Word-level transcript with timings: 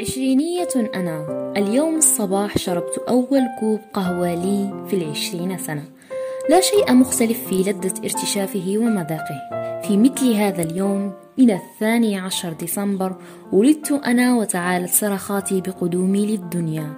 عشرينية 0.00 0.68
أنا. 0.94 1.52
اليوم 1.56 1.96
الصباح 1.96 2.58
شربت 2.58 2.98
أول 3.08 3.42
كوب 3.60 3.80
قهوة 3.94 4.34
لي 4.34 4.86
في 4.88 4.96
العشرين 4.96 5.58
سنة. 5.58 5.84
لا 6.50 6.60
شيء 6.60 6.92
مختلف 6.92 7.48
في 7.48 7.54
لذة 7.54 7.94
ارتشافه 8.04 8.74
ومذاقه. 8.76 9.50
في 9.82 9.96
مثل 9.96 10.32
هذا 10.32 10.62
اليوم 10.62 11.12
من 11.38 11.50
الثاني 11.50 12.18
عشر 12.18 12.52
ديسمبر 12.52 13.16
ولدت 13.52 13.92
أنا 13.92 14.36
وتعالت 14.36 14.90
صرخاتي 14.90 15.60
بقدومي 15.60 16.26
للدنيا. 16.26 16.94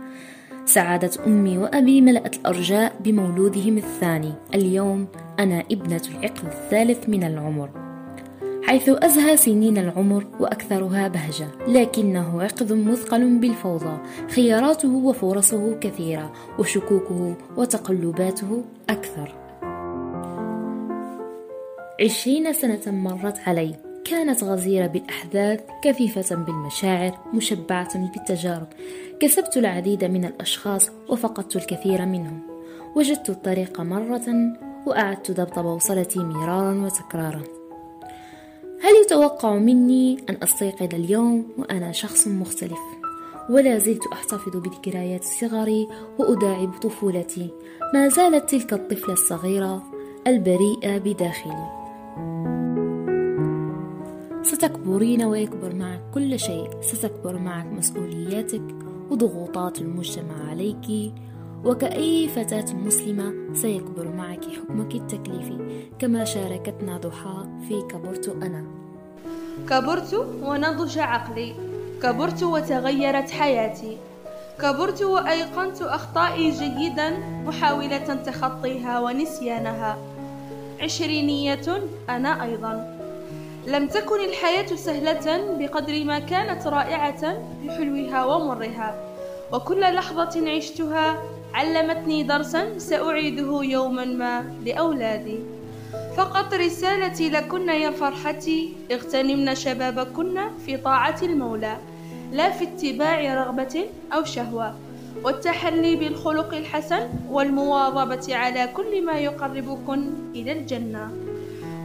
سعادة 0.64 1.11
أمي 1.27 1.59
وأبي 1.59 2.00
ملأت 2.00 2.37
الأرجاء 2.37 2.93
بمولودهم 3.00 3.79
الثاني. 3.79 4.32
اليوم 4.55 5.07
أنا 5.39 5.64
ابنة 5.71 6.03
العقد 6.11 6.45
الثالث 6.46 7.09
من 7.09 7.25
العمر. 7.25 7.82
حيث 8.65 8.89
أزهى 8.89 9.37
سنين 9.37 9.79
العمر 9.79 10.27
وأكثرها 10.41 11.09
بهجة 11.09 11.48
لكنه 11.69 12.43
عقد 12.43 12.73
مثقل 12.73 13.39
بالفوضى 13.39 13.98
خياراته 14.34 14.95
وفرصه 14.95 15.75
كثيرة 15.79 16.33
وشكوكه 16.59 17.37
وتقلباته 17.56 18.65
أكثر. 18.91 19.34
عشرين 22.01 22.53
سنة 22.53 22.80
مرت 22.87 23.39
علي 23.47 23.75
كانت 24.05 24.45
غزيرة 24.45 24.87
بالأحداث 24.87 25.61
كثيفة 25.84 26.37
بالمشاعر 26.37 27.19
مشبعة 27.34 27.98
بالتجارب. 28.12 28.67
كسبت 29.20 29.56
العديد 29.56 30.05
من 30.05 30.25
الأشخاص 30.25 30.91
وفقدت 31.09 31.56
الكثير 31.56 32.06
منهم. 32.06 32.41
وجدت 32.97 33.31
الطريق 33.31 33.81
مرة 33.81 34.56
وأعدت 34.87 35.31
ضبط 35.31 35.59
بوصلتي 35.59 36.19
مرارا 36.19 36.75
وتكرارا. 36.75 37.62
هل 38.82 38.91
يتوقع 39.04 39.54
مني 39.54 40.18
أن 40.30 40.36
أستيقظ 40.42 40.95
اليوم 40.95 41.47
وأنا 41.58 41.92
شخص 41.92 42.28
مختلف؟ 42.28 42.78
ولا 43.50 43.78
زلت 43.78 44.06
أحتفظ 44.12 44.56
بذكريات 44.56 45.24
صغري 45.24 45.89
وأداعب 46.19 46.72
طفولتي. 46.83 47.50
ما 47.94 48.08
زالت 48.08 48.50
تلك 48.50 48.72
الطفلة 48.72 49.12
الصغيرة 49.12 49.83
البريئة 50.27 50.98
بداخلي. 50.98 51.69
ستكبرين 54.42 55.24
ويكبر 55.24 55.74
معك 55.74 56.00
كل 56.14 56.39
شيء. 56.39 56.70
ستكبر 56.80 57.39
معك 57.39 57.67
مسؤولياتك 57.67 58.64
وضغوطات 59.11 59.78
المجتمع 59.78 60.50
عليك. 60.50 61.12
وكأي 61.64 62.28
فتاة 62.28 62.74
مسلمة 62.74 63.55
سيكبر 63.55 64.08
معك 64.08 64.44
حكمك 64.44 64.94
التكليفي 64.94 65.58
كما 65.98 66.24
شاركتنا 66.24 66.96
ضحى 66.96 67.46
في 67.68 67.82
كبرت 67.82 68.28
أنا. 68.28 68.64
كبرت 69.70 70.14
ونضج 70.42 70.98
عقلي 70.98 71.55
كبرت 72.02 72.42
وتغيرت 72.42 73.30
حياتي. 73.30 73.96
كبرت 74.60 75.02
وأيقنت 75.02 75.83
أخطائي 75.83 76.50
جيدا 76.50 77.10
محاولة 77.46 78.14
تخطيها 78.14 79.00
ونسيانها. 79.00 79.98
عشرينية 80.80 81.83
أنا 82.08 82.42
أيضا. 82.42 82.98
لم 83.66 83.86
تكن 83.88 84.24
الحياة 84.24 84.66
سهلة 84.66 85.56
بقدر 85.58 86.05
ما 86.05 86.18
كانت 86.18 86.66
رائعة 86.66 87.38
بحلوها 87.64 88.24
ومرها 88.24 88.94
وكل 89.52 89.80
لحظة 89.80 90.50
عشتها 90.50 91.22
علمتني 91.55 92.22
درسا 92.22 92.78
سأعيده 92.78 93.62
يوما 93.62 94.05
ما 94.05 94.45
لأولادي. 94.64 95.39
فقط 96.17 96.55
رسالتي 96.55 97.28
لكن 97.31 97.69
يا 97.69 97.91
فرحتي 97.91 98.72
اغتنمن 98.92 99.55
شبابكن 99.55 100.41
في 100.67 100.77
طاعة 100.77 101.19
المولى 101.23 101.77
لا 102.33 102.50
في 102.50 102.64
اتباع 102.64 103.34
رغبة 103.34 103.84
أو 104.14 104.25
شهوة. 104.25 104.75
والتحلي 105.24 105.96
بالخلق 105.96 106.55
الحسن 106.55 107.08
والمواظبة 107.30 108.36
على 108.36 108.69
كل 108.77 109.05
ما 109.05 109.13
يقربكن 109.13 110.11
إلى 110.34 110.52
الجنة. 110.52 111.11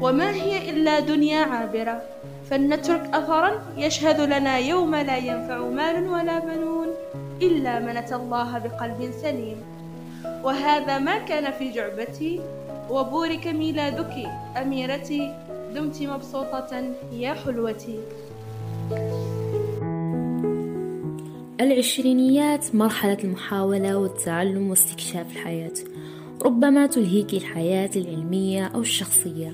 وما 0.02 0.32
هي 0.32 0.70
إلا 0.70 1.00
دنيا 1.00 1.40
عابرة 1.46 2.02
فلنترك 2.50 3.10
أثرا 3.14 3.52
يشهد 3.78 4.22
لنا 4.22 4.58
يوم 4.58 4.96
لا 4.96 5.18
ينفع 5.18 5.58
مال 5.58 6.08
ولا 6.08 6.40
بنون. 6.40 6.87
إلا 7.42 7.80
من 7.80 7.98
أتى 7.98 8.16
الله 8.16 8.58
بقلب 8.58 9.12
سليم. 9.22 9.58
وهذا 10.44 10.98
ما 10.98 11.18
كان 11.18 11.52
في 11.52 11.72
جعبتي 11.72 12.42
وبورك 12.90 13.48
ميلادك 13.48 14.16
أميرتي 14.62 15.36
دمت 15.76 16.02
مبسوطة 16.02 16.84
يا 17.12 17.34
حلوتي. 17.34 18.00
العشرينيات 21.62 22.76
مرحلة 22.76 23.18
المحاولة 23.24 23.98
والتعلم 23.98 24.70
واستكشاف 24.70 25.32
الحياة. 25.32 25.74
ربما 26.42 26.88
تلهيك 26.88 27.34
الحياة 27.34 27.90
العلمية 27.96 28.68
أو 28.68 28.82
الشخصية 28.82 29.52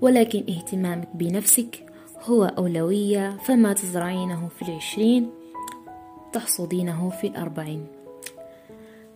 ولكن 0.00 0.44
اهتمامك 0.48 1.08
بنفسك 1.14 1.86
هو 2.22 2.44
أولوية 2.44 3.36
فما 3.36 3.72
تزرعينه 3.72 4.48
في 4.58 4.68
العشرين؟ 4.68 5.43
تحصدينه 6.34 7.10
في 7.20 7.26
الأربعين 7.26 7.86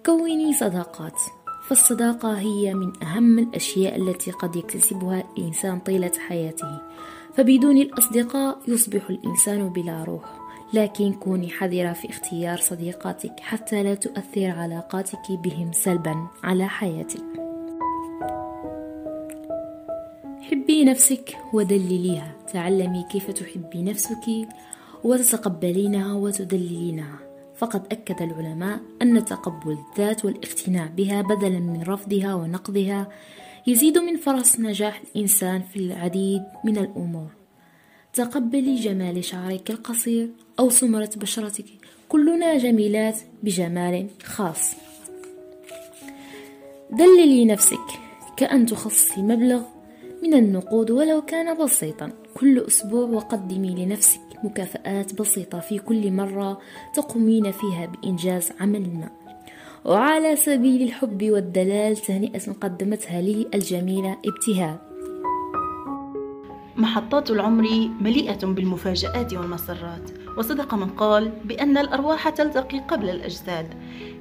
كوني 0.06 0.52
صداقات. 0.52 1.20
فالصداقة 1.68 2.38
هي 2.38 2.74
من 2.74 3.02
أهم 3.02 3.38
الأشياء 3.38 3.96
التي 3.96 4.30
قد 4.30 4.56
يكتسبها 4.56 5.24
الإنسان 5.38 5.78
طيلة 5.78 6.12
حياته. 6.28 6.80
فبدون 7.34 7.76
الأصدقاء 7.76 8.58
يصبح 8.68 9.10
الإنسان 9.10 9.68
بلا 9.68 10.04
روح. 10.04 10.38
لكن 10.74 11.12
كوني 11.12 11.48
حذرة 11.48 11.92
في 11.92 12.10
اختيار 12.10 12.58
صديقاتك 12.58 13.40
حتى 13.40 13.82
لا 13.82 13.94
تؤثر 13.94 14.50
علاقاتك 14.50 15.30
بهم 15.30 15.72
سلبا 15.72 16.26
على 16.44 16.68
حياتك. 16.68 17.24
حبي 20.50 20.84
نفسك 20.84 21.36
ودلليها. 21.52 22.32
تعلمي 22.52 23.04
كيف 23.10 23.30
تحبي 23.30 23.82
نفسك. 23.82 24.48
وتتقبلينها 25.04 26.14
وتدللينها 26.14 27.19
فقد 27.56 27.92
أكد 27.92 28.22
العلماء 28.22 28.81
أن 29.03 29.25
تقبل 29.25 29.78
الذات 29.91 30.25
والاقتناع 30.25 30.86
بها 30.86 31.22
بدلا 31.22 31.59
من 31.59 31.82
رفضها 31.82 32.34
ونقضها 32.34 33.09
يزيد 33.66 33.98
من 33.98 34.16
فرص 34.16 34.60
نجاح 34.60 35.03
الإنسان 35.14 35.62
في 35.62 35.76
العديد 35.76 36.42
من 36.64 36.78
الأمور. 36.78 37.28
تقبلي 38.12 38.75
جمال 38.75 39.25
شعرك 39.25 39.70
القصير 39.70 40.31
أو 40.59 40.70
سمرة 40.70 41.10
بشرتك. 41.16 41.65
كلنا 42.09 42.59
جميلات 42.59 43.19
بجمال 43.42 44.06
خاص. 44.22 44.75
دللي 46.91 47.44
نفسك 47.44 47.86
كأن 48.36 48.66
تخصصي 48.66 49.22
مبلغ 49.22 49.62
من 50.22 50.34
النقود 50.34 50.90
ولو 50.90 51.22
كان 51.22 51.64
بسيطا. 51.64 52.12
كل 52.34 52.58
أسبوع 52.58 53.08
وقدمي 53.08 53.84
لنفسك 53.84 54.20
مكافآت 54.44 55.20
بسيطة 55.20 55.60
في 55.60 55.78
كل 55.78 56.12
مرة 56.12 56.60
تقومين 56.94 57.50
فيها 57.50 57.86
بإنجاز 57.86 58.52
عمل 58.60 58.80
ما. 58.80 59.10
وعلى 59.84 60.36
سبيل 60.36 60.82
الحب 60.82 61.30
والدلال 61.30 61.96
تهنئة 61.96 62.52
قدمتها 62.60 63.20
لي 63.20 63.46
الجميلة 63.54 64.16
ابتهال. 64.26 64.78
محطات 66.78 67.31
العمر 67.31 67.89
مليئة 68.00 68.47
بالمفاجآت 68.47 69.34
والمسرات. 69.34 70.11
وصدق 70.37 70.75
من 70.75 70.87
قال 70.89 71.33
بأن 71.44 71.78
الأرواح 71.78 72.28
تلتقي 72.28 72.78
قبل 72.78 73.11
الأجساد. 73.11 73.75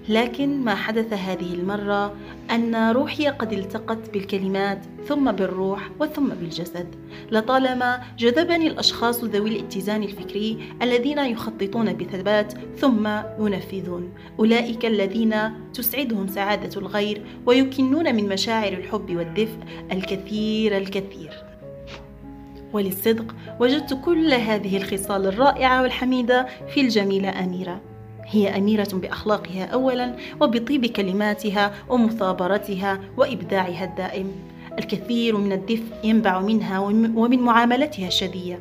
لكن 0.10 0.64
ما 0.64 0.76
حدث 0.76 1.14
هذه 1.14 1.54
المرة 1.54 2.16
أن 2.52 2.92
روحي 2.92 3.28
قد 3.28 3.54
التقت 3.54 4.10
بالكلمات 4.14 4.86
ثم 5.08 5.32
بالروح 5.32 5.90
وثم 6.00 6.28
بالجسد. 6.28 6.96
لطالما 7.32 8.02
جذبني 8.18 8.68
الأشخاص 8.68 9.24
ذوي 9.24 9.50
الاتزان 9.50 10.04
الفكري 10.04 10.58
الذين 10.82 11.20
يخططون 11.20 11.94
بثبات 11.94 12.54
ثم 12.78 13.08
ينفذون. 13.40 14.14
أولئك 14.40 14.86
الذين 14.86 15.36
تسعدهم 15.74 16.28
سعادة 16.28 16.82
الغير 16.82 17.22
ويكنون 17.46 18.16
من 18.16 18.30
مشاعر 18.30 18.74
الحب 18.74 19.16
والدفء 19.16 19.60
الكثير 19.92 20.78
الكثير. 20.78 21.47
وللصدق 22.74 23.36
وجدت 23.60 23.94
كل 24.06 24.34
هذه 24.34 24.78
الخصال 24.78 25.26
الرائعة 25.26 25.82
والحميدة 25.82 26.48
في 26.74 26.82
الجميلة 26.82 27.44
أميرة. 27.44 27.82
هي 28.26 28.58
أميرة 28.58 28.90
بأخلاقها 28.94 29.66
أولا 29.66 30.16
وبطيب 30.42 30.86
كلماتها 30.86 31.74
ومثابرتها 31.90 33.00
وإبداعها 33.18 33.84
الدائم. 33.84 34.32
الكثير 34.80 35.38
من 35.38 35.52
الدفء 35.52 35.96
ينبع 36.04 36.42
منها 36.42 36.80
ومن 37.16 37.40
معاملتها 37.40 38.08
الشدية 38.08 38.60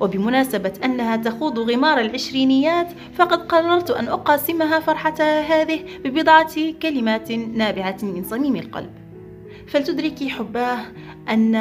وبمناسبة 0.00 0.72
أنها 0.84 1.16
تخوض 1.16 1.58
غمار 1.58 2.00
العشرينيات 2.00 2.88
فقد 3.14 3.42
قررت 3.42 3.90
أن 3.90 4.08
أقاسمها 4.08 4.80
فرحتها 4.80 5.40
هذه 5.40 5.80
ببضعة 6.04 6.72
كلمات 6.82 7.32
نابعة 7.32 7.96
من 8.02 8.24
صميم 8.24 8.56
القلب. 8.56 9.05
فلتدركي 9.68 10.30
حباه 10.30 10.78
أن 11.28 11.54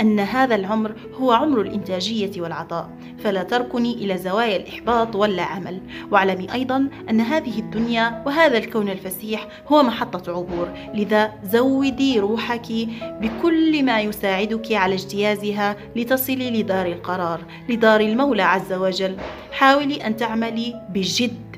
أن 0.00 0.20
هذا 0.20 0.54
العمر 0.54 0.94
هو 1.14 1.32
عمر 1.32 1.60
الإنتاجية 1.60 2.40
والعطاء 2.40 2.90
فلا 3.18 3.42
تركني 3.42 3.94
إلى 3.94 4.18
زوايا 4.18 4.56
الإحباط 4.56 5.16
ولا 5.16 5.42
عمل. 5.42 5.80
واعلمي 6.10 6.52
أيضا 6.52 6.88
أن 7.10 7.20
هذه 7.20 7.58
الدنيا 7.58 8.22
وهذا 8.26 8.58
الكون 8.58 8.88
الفسيح 8.88 9.48
هو 9.66 9.82
محطة 9.82 10.32
عبور. 10.32 10.68
لذا 10.94 11.32
زودي 11.44 12.20
روحك 12.20 12.72
بكل 13.20 13.84
ما 13.84 14.00
يساعدك 14.00 14.72
على 14.72 14.94
اجتيازها 14.94 15.76
لتصلي 15.96 16.62
لدار 16.62 16.86
القرار 16.86 17.40
لدار 17.68 18.00
المولى 18.00 18.42
عز 18.42 18.72
وجل. 18.72 19.16
حاولي 19.52 20.06
أن 20.06 20.16
تعملي 20.16 20.74
بجد 20.94 21.51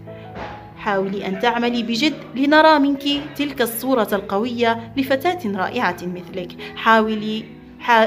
حاولي 0.84 1.26
أن 1.26 1.38
تعملي 1.38 1.82
بجد 1.82 2.14
لنرى 2.34 2.78
منك 2.78 3.02
تلك 3.36 3.62
الصورة 3.62 4.08
القوية 4.12 4.92
لفتاة 4.96 5.38
رائعة 5.46 5.96
مثلك. 6.02 6.52
حاولي 6.76 7.44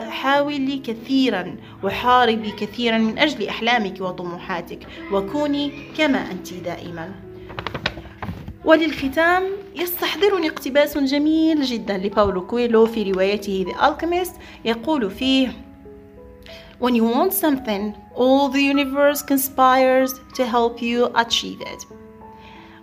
حاولي 0.10 0.78
كثيرا 0.78 1.56
وحاربي 1.84 2.52
كثيرا 2.52 2.98
من 2.98 3.18
أجل 3.20 3.48
أحلامك 3.48 4.02
وطموحاتك 4.02 4.88
وكوني 5.12 5.72
كما 5.98 6.32
أنت 6.32 6.54
دائما. 6.54 7.12
وللختام 8.66 9.44
يستحضرني 9.76 10.50
اقتباس 10.50 10.98
جميل 10.98 11.62
جدا 11.62 11.98
لباولو 11.98 12.48
كويلو 12.48 12.86
في 12.86 13.12
روايته 13.12 13.66
The 13.70 13.76
Alchemist. 13.76 14.34
يقول 14.66 15.12
فيه 15.12 15.52
When 16.80 16.94
you 16.94 17.04
want 17.04 17.34
something, 17.34 17.96
all 18.16 18.50
the 18.50 18.62
universe 18.62 19.24
conspires 19.24 20.12
to 20.36 20.46
help 20.46 20.80
you 20.80 21.10
achieve 21.16 21.62
it. 21.62 22.07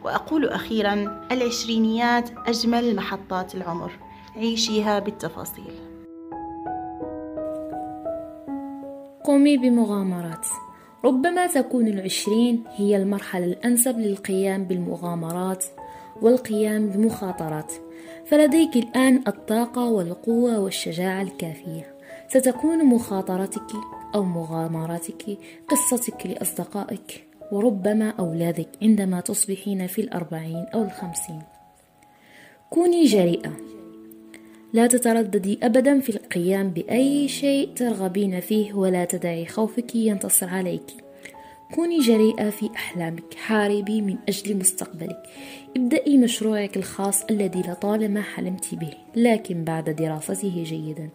وأقول 0.04 0.48
أخيرا 0.48 1.26
العشرينيات 1.32 2.30
أجمل 2.46 2.96
محطات 2.96 3.54
العمر. 3.54 3.92
عيشيها 4.36 4.98
بالتفاصيل. 4.98 5.72
قومي 9.24 9.56
بمغامرات. 9.56 10.46
ربما 11.04 11.46
تكون 11.46 11.88
العشرين 11.88 12.64
هي 12.76 12.96
المرحلة 12.96 13.44
الأنسب 13.44 13.98
للقيام 13.98 14.64
بالمغامرات 14.64 15.64
والقيام 16.22 16.88
بمخاطرات. 16.88 17.72
فلديك 18.26 18.76
الآن 18.76 19.22
الطاقة 19.26 19.84
والقوة 19.84 20.58
والشجاعة 20.58 21.22
الكافية. 21.22 21.94
ستكون 22.28 22.84
مخاطرتك 22.84 23.72
أو 24.14 24.24
مغامراتك 24.24 25.38
قصتك 25.68 26.26
لأصدقائك. 26.26 27.33
وربما 27.52 28.10
أولادك 28.10 28.68
عندما 28.82 29.20
تصبحين 29.20 29.86
في 29.86 30.00
الأربعين 30.00 30.66
أو 30.74 30.82
الخمسين. 30.82 31.42
كوني 32.70 33.04
جريئة. 33.04 33.52
لا 34.72 34.86
تترددي 34.86 35.58
أبدا 35.62 36.00
في 36.00 36.10
القيام 36.10 36.70
بأي 36.70 37.28
شيء 37.28 37.68
ترغبين 37.76 38.40
فيه 38.40 38.72
ولا 38.72 39.04
تدعي 39.04 39.46
خوفك 39.46 39.94
ينتصر 39.94 40.48
عليك. 40.48 40.86
كوني 41.74 41.98
جريئة 41.98 42.50
في 42.50 42.70
أحلامك. 42.74 43.34
حاربي 43.34 44.00
من 44.00 44.16
أجل 44.28 44.56
مستقبلك. 44.56 45.22
ابدأي 45.76 46.18
مشروعك 46.18 46.76
الخاص 46.76 47.24
الذي 47.24 47.60
لطالما 47.60 48.22
حلمت 48.22 48.74
به 48.74 48.92
لكن 49.16 49.64
بعد 49.64 49.90
دراسته 49.90 50.64
جيدا. 50.64 51.08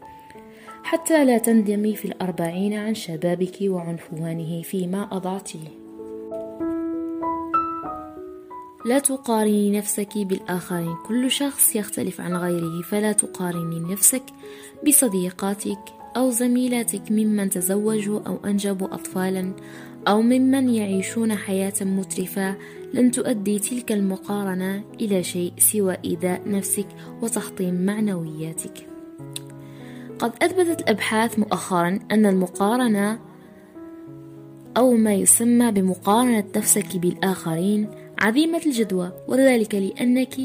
حتى 0.84 1.25
لا 1.25 1.38
تندمي 1.38 1.96
في 1.96 2.06
الأربعين 2.06 2.74
عن 2.74 2.94
شبابك 2.94 3.58
وعنفوانه 3.62 4.62
فيما 4.62 5.08
أضعتيه. 5.12 5.88
لا 8.86 9.00
تقارني 9.00 9.78
نفسك 9.78 10.18
بالآخرين. 10.18 10.96
كل 11.08 11.31
شخص 11.31 11.76
يختلف 11.76 12.22
عن 12.22 12.36
غيره 12.36 12.81
فلا 12.81 13.12
تقارني 13.12 13.80
نفسك 13.94 14.24
بصديقاتك 14.88 15.80
أو 16.18 16.31
زميلاتك 16.31 17.12
ممن 17.12 17.50
تزوجوا 17.50 18.20
أو 18.28 18.40
أنجبوا 18.46 18.94
أطفالا 18.94 19.54
أو 20.08 20.22
ممن 20.22 20.70
يعيشون 20.70 21.36
حياة 21.36 21.74
مترفة. 21.81 22.56
لن 22.94 23.12
تؤدي 23.12 23.60
تلك 23.60 23.92
المقارنة 23.92 24.84
إلى 25.02 25.24
شيء 25.24 25.54
سوى 25.58 25.98
إيذاء 26.06 26.42
نفسك 26.50 26.88
وتحطيم 27.22 27.86
معنوياتك. 27.86 28.88
قد 30.20 30.32
أثبتت 30.44 30.82
الأبحاث 30.82 31.40
مؤخرا 31.40 32.00
أن 32.12 32.25
المقارنة 32.25 33.20
أو 34.78 34.94
ما 34.94 35.14
يسمى 35.14 35.72
بمقارنة 35.72 36.44
نفسك 36.56 36.98
بالآخرين 36.98 37.90
عظيمة 38.21 38.62
الجدوى 38.66 39.12
وذلك 39.27 39.75
لأنك 39.75 40.36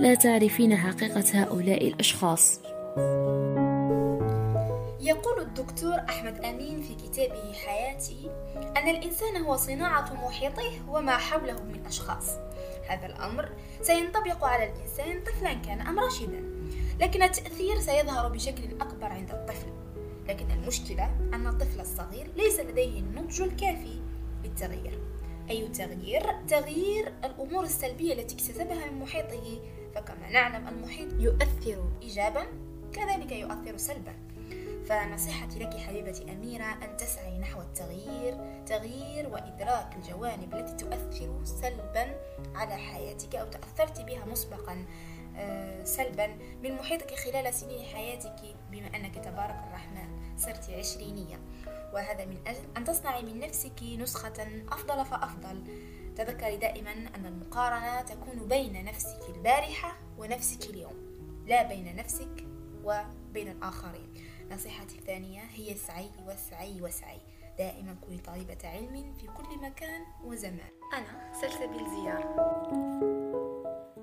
لا 0.00 0.14
تعرفين 0.14 0.76
حقيقة 0.76 1.24
هؤلاء 1.34 1.88
الأشخاص. 1.88 2.60
يقول 5.00 5.40
الدكتور 5.40 5.94
أحمد 6.08 6.44
أمين 6.44 6.82
في 6.82 6.94
كتابه 6.94 7.52
حياتي 7.52 8.30
أن 8.76 8.88
الإنسان 8.88 9.36
هو 9.36 9.56
صناعة 9.56 10.14
محيطه 10.14 10.90
وما 10.90 11.16
حوله 11.16 11.62
من 11.62 11.86
أشخاص. 11.86 12.30
هذا 12.88 13.06
الأمر 13.06 13.48
سينطبق 13.82 14.44
على 14.44 14.72
الإنسان 14.72 15.24
طفلا 15.24 15.52
كان 15.52 15.80
أم 15.80 15.98
راشدا. 15.98 16.44
لكن 17.00 17.22
التأثير 17.22 17.80
سيظهر 17.80 18.28
بشكل 18.28 18.64
أكبر 18.80 19.06
عند 19.06 19.30
الطفل. 19.30 19.72
لكن 20.28 20.50
المشكلة 20.50 21.10
أن 21.34 21.46
الطفل 21.46 21.80
الصغير 21.80 22.30
ليس 22.36 22.60
لديه 22.60 23.00
النضج 23.00 23.42
الكافي 23.42 24.00
للتغيير 24.44 24.98
أي 25.50 25.68
تغيير؟ 25.68 26.22
تغيير 26.48 27.12
الأمور 27.24 27.64
السلبية 27.64 28.12
التي 28.12 28.34
اكتسبها 28.34 28.90
من 28.90 28.98
محيطه. 28.98 29.60
فكما 29.94 30.30
نعلم 30.30 30.68
المحيط 30.68 31.12
يؤثر 31.12 31.90
إيجابا 32.02 32.46
كذلك 32.92 33.32
يؤثر 33.32 33.76
سلبا. 33.76 34.28
فنصيحتي 34.88 35.58
لك 35.58 35.76
حبيبتي 35.76 36.32
أميرة 36.32 36.64
أن 36.64 36.96
تسعي 36.96 37.38
نحو 37.38 37.60
التغيير 37.60 38.36
تغيير 38.66 39.28
وإدراك 39.28 39.96
الجوانب 39.96 40.54
التي 40.54 40.84
تؤثر 40.84 41.44
سلبا 41.44 42.20
على 42.54 42.76
حياتك 42.76 43.34
أو 43.34 43.46
تأثرت 43.46 44.00
بها 44.00 44.24
مسبقا 44.24 44.84
آه، 45.36 45.84
سلبا 45.84 46.26
من 46.62 46.74
محيطك 46.74 47.14
خلال 47.14 47.54
سنين 47.54 47.84
حياتك 47.84 48.56
بما 48.70 48.96
أنك 48.96 49.14
تبارك 49.14 49.56
الرحمن. 49.68 50.36
صرت 50.36 50.70
عشرينية. 50.70 51.40
وهذا 51.94 52.24
من 52.24 52.38
أجل 52.46 52.64
أن 52.76 52.84
تصنعي 52.84 53.22
من 53.22 53.40
نفسك 53.40 53.82
نسخة 53.82 54.62
أفضل 54.72 55.04
فأفضل. 55.04 55.64
تذكري 56.16 56.56
دائما 56.56 56.92
أن 56.92 57.26
المقارنة 57.26 58.00
تكون 58.00 58.48
بين 58.48 58.84
نفسك 58.84 59.20
البارحة 59.36 59.96
ونفسك 60.18 60.70
اليوم 60.70 60.94
لا 61.46 61.68
بين 61.68 61.96
نفسك 61.96 62.46
وبين 62.84 63.48
الآخرين. 63.48 64.14
نصيحتي 64.50 64.98
الثانية 64.98 65.40
هي 65.40 65.72
اسعي 65.72 66.10
واسعي 66.26 66.80
واسعي 66.80 67.20
دائما 67.58 67.96
كوني 68.04 68.18
طالبة 68.18 68.58
علم 68.64 69.14
في 69.20 69.26
كل 69.26 69.58
مكان 69.62 70.02
وزمان. 70.24 70.70
أنا 70.94 71.32
سلسبيل 71.32 71.90
زيارة. 71.90 72.58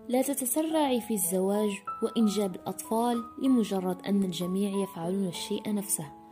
لا 0.07 0.21
تتسرعي 0.21 1.01
في 1.01 1.13
الزواج 1.13 1.71
وإنجاب 2.03 2.55
الأطفال 2.55 3.23
لمجرد 3.41 4.05
أن 4.05 4.23
الجميع 4.23 4.83
يفعلون 4.83 5.27
الشيء 5.27 5.73
نفسه. 5.73 6.24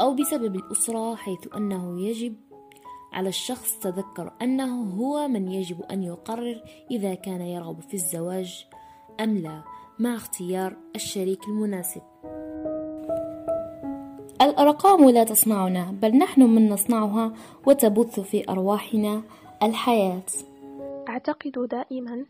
أو 0.00 0.14
بسبب 0.14 0.56
الأسرة 0.56 1.14
حيث 1.14 1.56
أنه 1.56 2.00
يجب 2.00 2.36
على 3.12 3.28
الشخص 3.28 3.78
تذكر 3.78 4.32
أنه 4.42 4.82
هو 4.82 5.28
من 5.28 5.48
يجب 5.48 5.82
أن 5.82 6.02
يقرر 6.02 6.62
إذا 6.90 7.14
كان 7.14 7.40
يرغب 7.40 7.80
في 7.80 7.94
الزواج 7.94 8.66
أم 9.20 9.38
لا 9.38 9.62
مع 9.98 10.14
اختيار 10.14 10.76
الشريك 10.96 11.48
المناسب. 11.48 12.02
الأرقام 14.42 15.10
لا 15.10 15.24
تصنعنا 15.24 15.94
بل 16.02 16.18
نحن 16.18 16.42
من 16.42 16.68
نصنعها 16.68 17.32
وتبث 17.66 18.20
في 18.20 18.50
أرواحنا 18.50 19.22
الحياة. 19.62 20.26
أعتقد 21.08 21.68
دائما 21.70 22.26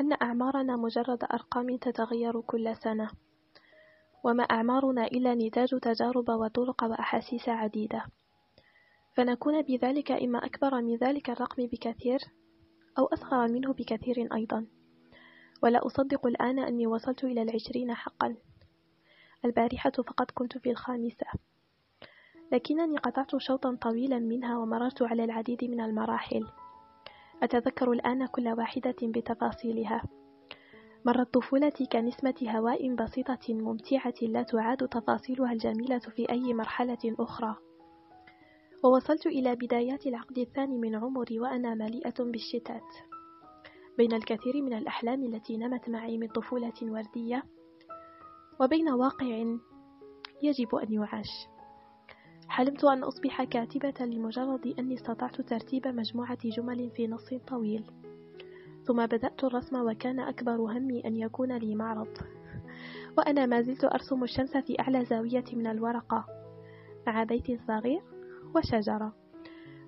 أن 0.00 0.12
أعمارنا 0.22 0.76
مجرد 0.76 1.24
أرقام 1.32 1.76
تتغير 1.76 2.40
كل 2.40 2.76
سنة. 2.76 3.10
وما 4.24 4.42
أعمارنا 4.42 5.06
إلا 5.06 5.34
نتاج 5.34 5.68
تجارب 5.68 6.28
وطرق 6.28 6.84
وأحاسيس 6.84 7.48
عديدة. 7.48 8.04
فنكون 9.12 9.62
بذلك 9.62 10.12
إما 10.12 10.44
أكبر 10.46 10.82
من 10.82 10.96
ذلك 10.96 11.30
الرقم 11.30 11.66
بكثير 11.66 12.20
أو 12.98 13.06
أصغر 13.06 13.48
منه 13.48 13.72
بكثير 13.72 14.28
أيضا. 14.34 14.66
ولا 15.62 15.86
أصدق 15.86 16.26
الآن 16.26 16.58
أني 16.58 16.86
وصلت 16.86 17.24
إلى 17.24 17.42
العشرين 17.42 17.94
حقا. 17.94 18.36
البارحة 19.44 19.90
فقد 19.90 20.26
كنت 20.34 20.58
في 20.58 20.70
الخامسة. 20.70 21.26
لكنني 22.52 22.96
قطعت 22.96 23.36
شوطا 23.36 23.78
طويلا 23.80 24.18
منها 24.18 24.58
ومررت 24.58 25.02
على 25.02 25.24
العديد 25.24 25.64
من 25.64 25.80
المراحل. 25.80 26.46
أتذكر 27.42 27.92
الآن 27.92 28.26
كل 28.26 28.48
واحدة 28.48 28.96
بتفاصيلها. 29.02 30.02
مرت 31.04 31.34
طفولتي 31.34 31.86
كنسمة 31.86 32.34
هواء 32.42 32.94
بسيطة 32.94 33.54
ممتعة 33.54 34.14
لا 34.22 34.42
تعاد 34.42 34.88
تفاصيلها 34.88 35.52
الجميلة 35.52 35.98
في 35.98 36.30
أي 36.30 36.54
مرحلة 36.54 36.98
أخرى. 37.04 37.56
ووصلت 38.84 39.26
إلى 39.26 39.56
بدايات 39.56 40.06
العقد 40.06 40.38
الثاني 40.38 40.78
من 40.78 40.94
عمري 40.94 41.40
وأنا 41.40 41.74
مليئة 41.74 42.14
بالشتات. 42.18 42.94
بين 43.98 44.12
الكثير 44.12 44.62
من 44.62 44.72
الأحلام 44.74 45.24
التي 45.24 45.56
نمت 45.56 45.88
معي 45.88 46.18
من 46.18 46.28
طفولة 46.28 46.72
وردية 46.82 47.42
وبين 48.60 48.88
واقع 48.90 49.56
يجب 50.42 50.74
أن 50.74 50.92
يعاش. 50.92 51.30
حلمت 52.48 52.84
أن 52.84 53.04
أصبح 53.04 53.44
كاتبة 53.44 54.04
لمجرد 54.06 54.74
أني 54.78 54.94
استطعت 54.94 55.40
ترتيب 55.40 55.88
مجموعة 55.88 56.38
جمل 56.44 56.90
في 56.90 57.06
نص 57.06 57.34
طويل. 57.48 57.99
ثم 58.90 59.06
بدأت 59.06 59.44
الرسم 59.44 59.76
وكان 59.86 60.20
أكبر 60.20 60.56
همي 60.56 61.00
أن 61.06 61.16
يكون 61.16 61.52
لي 61.58 61.74
معرض. 61.74 62.08
وأنا 63.18 63.46
ما 63.46 63.62
زلت 63.62 63.84
أرسم 63.84 64.22
الشمس 64.22 64.56
في 64.56 64.80
أعلى 64.80 65.04
زاوية 65.04 65.44
من 65.52 65.66
الورقة 65.66 66.24
مع 67.06 67.24
بيت 67.24 67.60
صغير 67.68 68.02
وشجرة. 68.54 69.12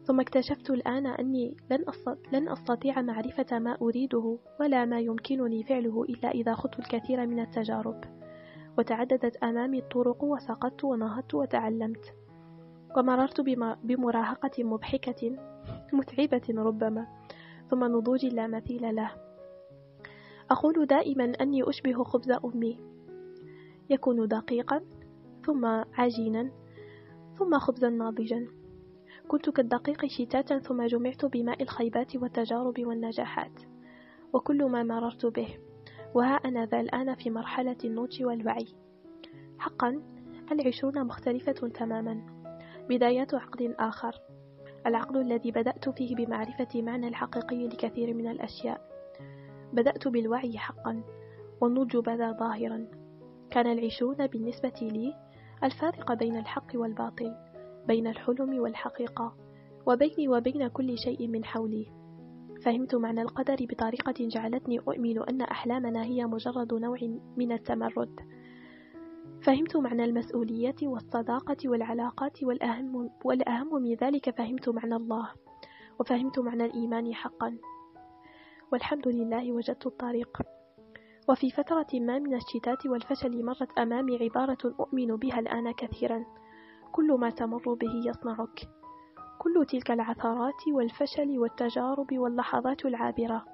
ثم 0.03 0.21
اكتشفت 0.21 0.71
الآن 0.71 1.07
أني 1.07 1.57
لن, 1.71 1.85
لن 2.33 2.49
أستطيع 2.49 3.03
معرفة 3.03 3.59
ما 3.59 3.77
أريده 3.83 4.39
ولا 4.61 4.85
ما 4.85 5.01
يمكنني 5.01 5.65
فعله 5.65 6.03
إلا 6.03 6.31
إذا 6.31 6.55
خضت 6.55 6.79
الكثير 6.79 7.27
من 7.27 7.41
التجارب. 7.41 8.05
وتعددت 8.79 9.37
أمامي 9.37 9.79
الطرق 9.79 10.25
وسقطت 10.25 10.85
ونهضت 10.85 11.35
وتعلمت. 11.35 12.15
ومررت 12.97 13.41
بمراهقة 13.85 14.65
مضحكة 14.65 15.37
متعبة 15.93 16.63
ربما. 16.63 17.22
ثم 17.73 17.85
نضوج 17.85 18.27
لا 18.27 18.47
مثيل 18.47 18.95
له. 18.97 19.11
أقول 20.51 20.87
دائما 20.87 21.33
أني 21.41 21.69
أشبه 21.69 22.05
خبز 22.05 22.31
أمي. 22.31 22.79
يكون 23.91 24.29
دقيقا 24.29 24.81
ثم 25.47 25.65
عجينا 25.95 26.51
ثم 27.39 27.59
خبزا 27.59 27.89
ناضجا. 27.89 28.49
كنت 29.29 29.51
كالدقيق 29.51 30.07
شتاتا 30.07 30.59
ثم 30.59 30.87
جمعت 30.87 31.25
بماء 31.25 31.63
الخيبات 31.63 32.17
والتجارب 32.17 32.87
والنجاحات. 32.87 33.61
وكل 34.33 34.65
ما 34.65 34.83
مررت 34.83 35.27
به 35.27 35.49
وها 36.15 36.35
أنا 36.35 36.67
ذا 36.67 36.81
الآن 36.81 37.15
في 37.15 37.31
مرحلة 37.31 37.77
النضج 37.85 38.25
والوعي. 38.25 38.67
حقا 39.59 40.03
العشرون 40.53 41.05
مختلفة 41.07 41.69
تماما. 41.69 42.23
بداية 42.89 43.29
عقد 43.33 43.75
آخر. 43.79 44.32
العقد 44.87 45.17
الذي 45.17 45.51
بدأت 45.51 45.89
فيه 45.89 46.17
بمعرفة 46.17 46.83
معنى 46.83 47.09
الحقيقي 47.09 47.69
لكثير 47.69 48.15
من 48.15 48.29
الأشياء. 48.29 48.81
بدأت 49.73 50.09
بالوعي 50.09 50.59
حقا 50.59 51.03
والنضج 51.61 51.97
بدا 51.97 52.33
ظاهرا. 52.33 52.87
كان 53.51 53.67
العشرون 53.67 54.27
بالنسبة 54.27 54.75
لي 54.83 55.15
الفارق 55.65 56.13
بين 56.13 56.37
الحق 56.37 56.67
والباطل 56.75 57.35
بين 57.87 58.07
الحلم 58.07 58.59
والحقيقة 58.59 59.35
وبيني 59.87 60.29
وبين 60.29 60.69
كل 60.69 60.99
شيء 60.99 61.29
من 61.29 61.45
حولي. 61.45 61.87
فهمت 62.65 62.95
معنى 62.95 63.23
القدر 63.23 63.57
بطريقة 63.61 64.15
جعلتني 64.19 64.79
أؤمن 64.79 65.19
أن 65.29 65.41
أحلامنا 65.41 66.05
هي 66.05 66.27
مجرد 66.27 66.75
نوع 66.75 66.99
من 67.37 67.53
التمرد. 67.53 68.21
فهمت 69.43 69.77
معنى 69.77 70.05
المسؤولية 70.05 70.77
والصداقة 70.83 71.57
والعلاقات 71.65 72.45
والأهم, 72.45 73.11
والأهم 73.25 73.83
من 73.83 73.95
ذلك 73.95 74.31
فهمت 74.31 74.69
معنى 74.69 74.97
الله 74.97 75.31
وفهمت 76.01 76.39
معنى 76.39 76.65
الإيمان 76.65 77.15
حقا. 77.15 77.57
والحمد 78.73 79.09
لله 79.09 79.53
وجدت 79.53 79.87
الطريق. 79.87 80.43
وفي 81.29 81.51
فترة 81.51 81.87
ما 81.95 82.19
من 82.19 82.35
الشتات 82.35 82.87
والفشل 82.87 83.45
مرت 83.45 83.79
أمامي 83.79 84.19
عبارة 84.19 84.75
أؤمن 84.81 85.17
بها 85.17 85.39
الآن 85.39 85.73
كثيرا. 85.73 86.25
كل 86.93 87.13
ما 87.13 87.31
تمر 87.31 87.75
به 87.75 88.03
يصنعك. 88.07 88.69
كل 89.39 89.67
تلك 89.69 89.91
العثرات 89.91 90.69
والفشل 90.69 91.39
والتجارب 91.39 92.19
واللحظات 92.19 92.85
العابرة. 92.85 93.45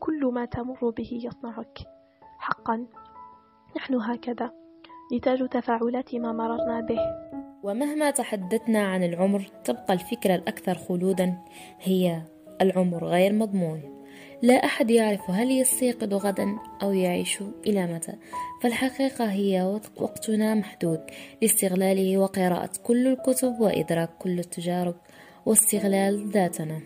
كل 0.00 0.26
ما 0.26 0.44
تمر 0.44 0.90
به 0.90 1.20
يصنعك. 1.24 1.78
حقا. 2.38 2.86
نحن 3.76 3.94
هكذا. 3.94 4.65
نتاج 5.12 5.48
تفاعلات 5.48 6.14
ما 6.14 6.32
مررنا 6.32 6.80
به. 6.80 6.98
ومهما 7.62 8.10
تحدثنا 8.10 8.78
عن 8.86 9.02
العمر 9.02 9.50
تبقى 9.64 9.92
الفكرة 9.92 10.34
الأكثر 10.34 10.74
خلودا 10.74 11.38
هي 11.80 12.22
العمر 12.60 13.04
غير 13.04 13.32
مضمون. 13.32 13.80
لا 14.42 14.54
أحد 14.54 14.90
يعرف 14.90 15.30
هل 15.30 15.50
يستيقظ 15.50 16.14
غدا 16.14 16.58
أو 16.82 16.92
يعيش 16.92 17.38
إلى 17.66 17.86
متى. 17.86 18.12
فالحقيقة 18.62 19.32
هي 19.32 19.80
وقتنا 19.96 20.54
محدود 20.54 21.00
لاستغلاله 21.42 22.18
وقراءة 22.18 22.70
كل 22.84 23.06
الكتب 23.06 23.60
وإدراك 23.60 24.10
كل 24.18 24.38
التجارب 24.38 24.94
واستغلال 25.46 26.30
ذاتنا. 26.30 26.80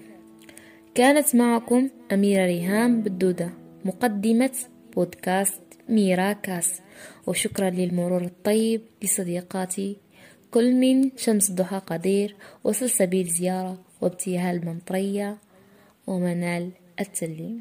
كانت 0.95 1.37
معكم 1.37 1.89
أميرة 2.13 2.47
ريهام 2.47 3.01
بالدودة 3.01 3.51
مقدمة 3.85 4.53
بودكاست 4.97 5.70
ميرا 5.91 6.33
كاس 6.33 6.81
وشكرا 7.27 7.71
للمرور 7.71 8.25
الطيب 8.25 8.83
لصديقاتي 9.03 9.97
كل 10.51 10.75
من 10.75 11.11
شمس 11.17 11.51
الضحى 11.51 11.79
قدير 11.79 12.37
وسلسبيل 12.65 13.27
زيارة 13.27 13.79
وابتهال 14.01 14.57
المنطرية 14.57 15.37
ومنال 16.07 16.71
التليم 17.01 17.61